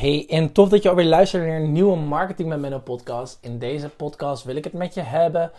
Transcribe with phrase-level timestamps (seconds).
[0.00, 3.38] Hey, en tof dat je alweer luistert naar een nieuwe Marketing met Menno podcast.
[3.40, 5.50] In deze podcast wil ik het met je hebben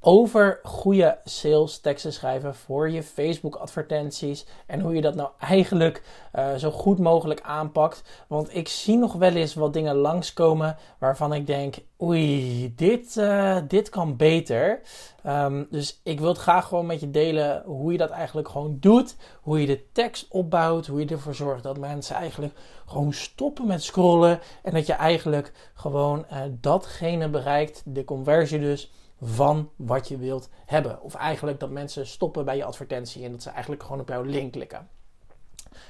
[0.00, 6.02] over goede sales teksten schrijven voor je Facebook advertenties en hoe je dat nou eigenlijk
[6.34, 8.24] uh, zo goed mogelijk aanpakt.
[8.28, 13.56] Want ik zie nog wel eens wat dingen langskomen waarvan ik denk, oei, dit, uh,
[13.68, 14.80] dit kan beter.
[15.26, 18.76] Um, dus ik wil het graag gewoon met je delen hoe je dat eigenlijk gewoon
[18.80, 22.54] doet, hoe je de tekst opbouwt, hoe je ervoor zorgt dat mensen eigenlijk
[22.86, 28.90] gewoon stoppen met scrollen en dat je eigenlijk gewoon uh, datgene bereikt, de conversie dus
[29.22, 31.02] van wat je wilt hebben.
[31.02, 34.22] Of eigenlijk dat mensen stoppen bij je advertentie en dat ze eigenlijk gewoon op jouw
[34.22, 34.88] link klikken.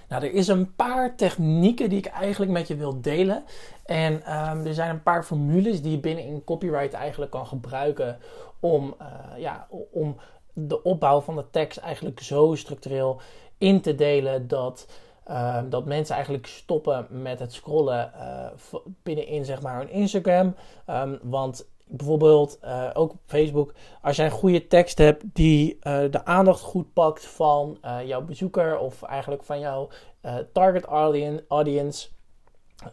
[0.08, 3.44] Nou, er is een paar technieken die ik eigenlijk met je wil delen.
[3.84, 8.18] En um, er zijn een paar formules die je binnen in copyright eigenlijk kan gebruiken
[8.60, 10.16] om, uh, ja, om
[10.52, 13.20] de opbouw van de tekst eigenlijk zo structureel
[13.58, 14.88] in te delen dat,
[15.28, 20.54] uh, dat mensen eigenlijk stoppen met het scrollen uh, binnenin zeg maar hun Instagram.
[20.86, 25.80] Um, want bijvoorbeeld uh, ook op Facebook, als jij een goede tekst hebt die uh,
[26.10, 29.88] de aandacht goed pakt van uh, jouw bezoeker of eigenlijk van jouw
[30.52, 30.84] target
[31.48, 32.08] audience,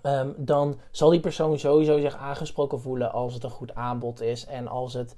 [0.03, 4.45] um, dan zal die persoon sowieso zich aangesproken voelen als het een goed aanbod is
[4.45, 5.16] en als het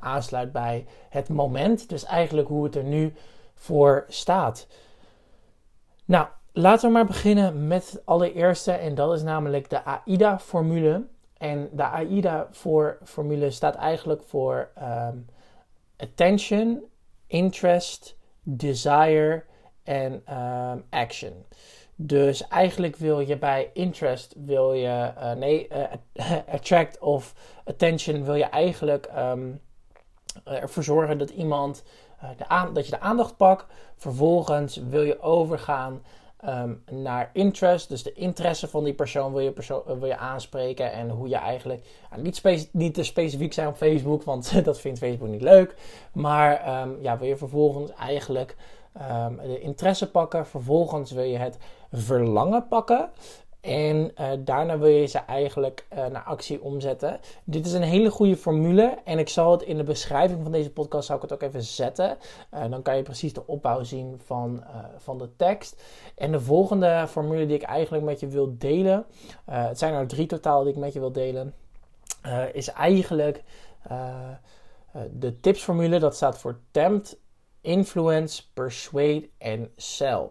[0.00, 1.88] aansluit bij het moment.
[1.88, 3.14] Dus eigenlijk hoe het er nu
[3.54, 4.66] voor staat.
[6.04, 11.06] Nou, laten we maar beginnen met het allereerste en dat is namelijk de AIDA-formule.
[11.42, 15.26] En de AIDA-formule staat eigenlijk voor um,
[15.96, 16.82] attention,
[17.26, 19.44] interest, desire
[19.82, 21.32] en um, action.
[21.96, 28.34] Dus eigenlijk wil je bij interest, wil je, uh, nee, uh, attract of attention, wil
[28.34, 29.60] je eigenlijk um,
[30.44, 31.84] ervoor zorgen dat iemand,
[32.22, 33.66] uh, de dat je de aandacht pakt.
[33.96, 36.02] Vervolgens wil je overgaan
[36.48, 37.88] Um, naar interest.
[37.88, 40.92] Dus de interesse van die persoon wil je, perso wil je aanspreken.
[40.92, 41.82] En hoe je eigenlijk.
[42.12, 45.74] Uh, niet, niet te specifiek zijn op Facebook, want dat vindt Facebook niet leuk.
[46.12, 48.56] Maar um, ja, wil je vervolgens eigenlijk
[49.26, 50.46] um, de interesse pakken.
[50.46, 51.58] Vervolgens wil je het
[51.92, 53.10] verlangen pakken.
[53.62, 57.20] En uh, daarna wil je ze eigenlijk uh, naar actie omzetten.
[57.44, 58.98] Dit is een hele goede formule.
[59.04, 61.62] En ik zal het in de beschrijving van deze podcast zal ik het ook even
[61.62, 62.16] zetten.
[62.54, 64.64] Uh, dan kan je precies de opbouw zien van,
[64.96, 65.82] van de tekst.
[66.14, 69.06] En de volgende formule die ik eigenlijk met je wil delen.
[69.44, 71.54] het zijn er drie totaal die ik met je wil delen.
[72.52, 73.42] is eigenlijk
[75.10, 75.98] de tipsformule.
[75.98, 77.18] Dat staat voor tempt,
[77.60, 80.30] influence, persuade en sell.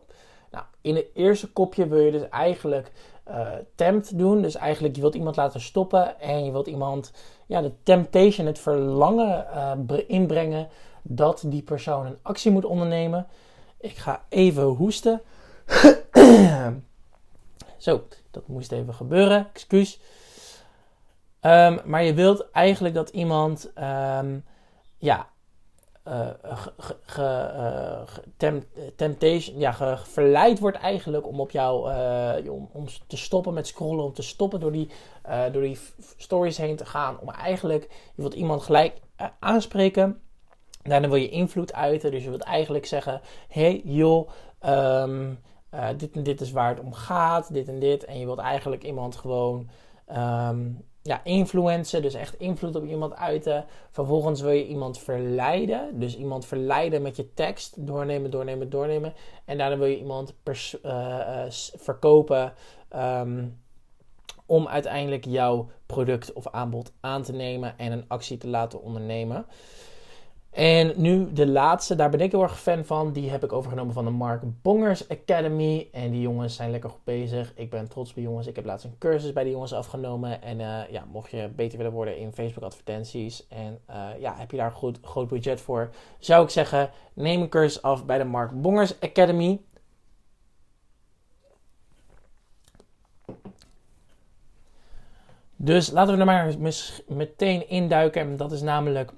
[0.52, 2.92] Nou, in het eerste kopje wil je dus eigenlijk
[3.32, 4.42] uh, tempt doen.
[4.42, 7.12] Dus eigenlijk je wilt iemand laten stoppen en je wilt iemand
[7.46, 9.48] ja, de temptation, het verlangen
[9.90, 10.68] uh, inbrengen
[11.02, 13.28] dat die persoon een actie moet ondernemen.
[13.80, 15.22] Ik ga even hoesten.
[17.78, 20.00] Zo, dat moest even gebeuren, excuus.
[21.42, 23.72] Um, maar je wilt eigenlijk dat iemand
[24.20, 24.44] um,
[24.98, 25.28] ja,
[26.08, 28.02] uh,
[28.38, 34.06] tempt, temptation, ja, verleid wordt eigenlijk om op jou uh, om, te stoppen met scrollen,
[34.06, 34.90] om te stoppen door die,
[35.52, 35.80] door die
[36.18, 37.20] stories heen te gaan.
[37.20, 37.84] Om eigenlijk,
[38.16, 39.00] je wilt iemand gelijk
[39.40, 40.22] aanspreken.
[40.84, 42.12] Daarna wil je invloed uiten.
[42.12, 44.30] Dus je wilt eigenlijk zeggen: hey joh,
[44.66, 45.40] um,
[45.98, 48.06] dit en dit is waar het om gaat, dit en dit.
[48.06, 49.70] En je wilt eigenlijk iemand gewoon
[50.18, 53.66] um, ja, influencen, dus echt invloed op iemand uiten.
[53.92, 59.14] Vervolgens wil je iemand verleiden, dus iemand verleiden met je tekst, doornemen, doornemen, doornemen.
[59.46, 61.44] En daarna wil je iemand pers- uh, uh,
[61.76, 62.54] verkopen
[62.96, 63.60] um,
[64.46, 69.46] om uiteindelijk jouw product of aanbod aan te nemen en een actie te laten ondernemen.
[70.52, 73.14] En nu de laatste, daar ben ik heel erg fan van.
[73.14, 75.88] Die heb ik overgenomen van de Mark Bongers Academy.
[75.92, 77.54] En die jongens zijn lekker goed bezig.
[77.56, 78.48] Ik ben trots op die jongens.
[78.48, 80.42] Ik heb laatst een cursus bij die jongens afgenomen.
[80.42, 83.48] En uh, ja, mocht je beter willen worden in Facebook advertenties.
[83.48, 85.90] En uh, ja, heb je daar een goed, groot budget voor.
[86.20, 89.62] Zou ik zeggen, neem een cursus af bij de Mark Bongers Academy.
[95.56, 96.56] Dus laten we er maar
[97.08, 98.22] meteen induiken.
[98.22, 99.12] En dat is namelijk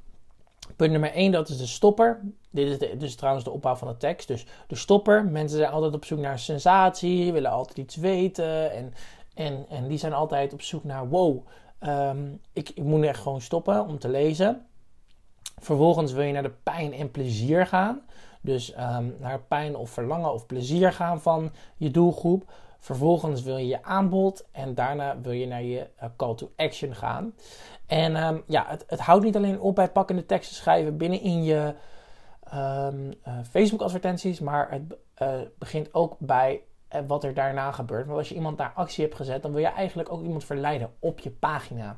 [0.75, 2.21] Punt nummer 1, dat is de stopper.
[2.49, 4.27] Dit is de, dus trouwens de opbouw van de tekst.
[4.27, 5.25] Dus de stopper.
[5.25, 8.71] Mensen zijn altijd op zoek naar sensatie, willen altijd iets weten.
[8.71, 8.93] En,
[9.33, 11.47] en, en die zijn altijd op zoek naar: wow,
[11.79, 14.65] um, ik, ik moet echt gewoon stoppen om te lezen.
[15.59, 18.01] Vervolgens wil je naar de pijn en plezier gaan.
[18.41, 22.51] Dus um, naar pijn of verlangen of plezier gaan van je doelgroep.
[22.83, 26.95] Vervolgens wil je je aanbod en daarna wil je naar je uh, call to action
[26.95, 27.33] gaan.
[27.87, 31.43] En um, ja, het, het, houdt niet alleen op bij pakkende teksten schrijven binnen in
[31.43, 31.73] je
[32.53, 36.61] um, uh, Facebook advertenties, maar het uh, begint ook bij
[37.07, 38.05] wat er daarna gebeurt.
[38.05, 40.91] Want als je iemand naar actie hebt gezet, dan wil je eigenlijk ook iemand verleiden
[40.99, 41.97] op je pagina.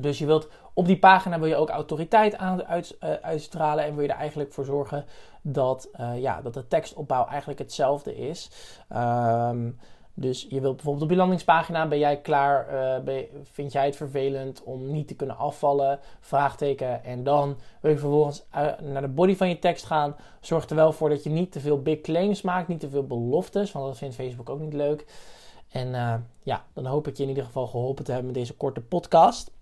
[0.00, 4.02] Dus je wilt op die pagina wil je ook autoriteit aan, uit, uitstralen en wil
[4.02, 5.04] je er eigenlijk voor zorgen
[5.42, 8.50] dat, ja, dat de tekstopbouw eigenlijk hetzelfde is.
[8.92, 9.78] Um,
[10.20, 12.66] dus je wilt bijvoorbeeld op je landingspagina, ben jij klaar,
[13.04, 15.98] ben vind jij het vervelend om niet te kunnen afvallen?
[16.20, 17.04] Vraagteken.
[17.04, 18.46] En dan wil je vervolgens
[18.80, 20.16] naar de body van je tekst gaan.
[20.40, 23.06] Zorg er wel voor dat je niet te veel big claims maakt, niet te veel
[23.06, 25.06] beloftes, want dat vindt Facebook ook niet leuk.
[25.70, 28.56] En uh, ja, dan hoop ik je in ieder geval geholpen te hebben met deze
[28.56, 29.52] korte podcast.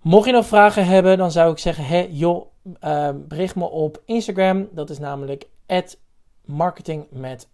[0.00, 2.46] Mocht je nog vragen hebben, dan zou ik zeggen: hey, joh,
[3.14, 4.68] bericht me op Instagram.
[4.72, 5.48] Dat is namelijk
[6.44, 7.48] marketing met.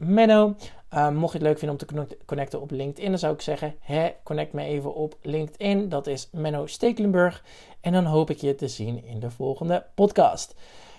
[0.94, 3.74] Uh, mocht je het leuk vinden om te connecten op LinkedIn, dan zou ik zeggen:
[4.22, 5.88] connect me even op LinkedIn.
[5.88, 7.44] Dat is Menno Stekelenburg.
[7.80, 10.54] En dan hoop ik je te zien in de volgende podcast.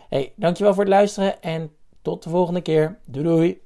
[0.10, 1.72] Hey, dankjewel voor het luisteren en
[2.02, 3.00] tot de volgende keer.
[3.06, 3.65] Doei doei.